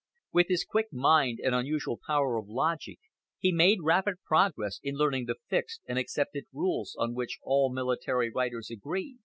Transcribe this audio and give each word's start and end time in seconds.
With 0.33 0.47
his 0.47 0.65
quick 0.65 0.91
mind 0.91 1.39
and 1.43 1.53
unusual 1.53 1.99
power 2.07 2.35
of 2.35 2.47
logic 2.47 2.97
he 3.37 3.51
made 3.51 3.83
rapid 3.83 4.15
progress 4.25 4.79
in 4.81 4.95
learning 4.95 5.25
the 5.27 5.35
fixed 5.47 5.81
and 5.87 5.99
accepted 5.99 6.45
rules 6.51 6.95
on 6.97 7.13
which 7.13 7.37
all 7.43 7.71
military 7.71 8.31
writers 8.31 8.71
agree. 8.71 9.19